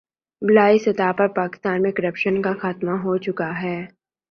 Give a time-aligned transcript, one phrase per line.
[0.41, 3.77] بالائی سطح پر پاکستان میں کرپشن کا خاتمہ ہو چکا ہے